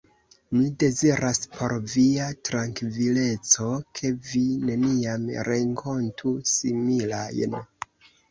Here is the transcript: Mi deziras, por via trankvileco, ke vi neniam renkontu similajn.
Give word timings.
Mi 0.55 0.67
deziras, 0.83 1.39
por 1.57 1.73
via 1.95 2.29
trankvileco, 2.47 3.67
ke 3.99 4.11
vi 4.29 4.41
neniam 4.69 5.29
renkontu 5.49 6.33
similajn. 6.53 7.57